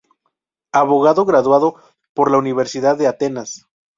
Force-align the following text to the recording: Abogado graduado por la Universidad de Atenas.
Abogado 0.71 1.25
graduado 1.25 1.75
por 2.15 2.31
la 2.31 2.39
Universidad 2.39 2.97
de 2.97 3.05
Atenas. 3.05 3.67